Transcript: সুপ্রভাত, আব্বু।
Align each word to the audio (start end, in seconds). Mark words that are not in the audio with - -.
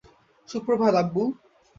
সুপ্রভাত, 0.49 0.93
আব্বু। 0.93 1.23